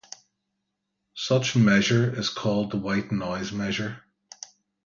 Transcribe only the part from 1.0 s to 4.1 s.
Such measure is called white noise measure.